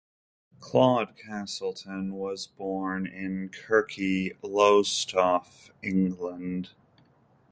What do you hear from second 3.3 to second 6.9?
Kirkey, Lowestoft, England.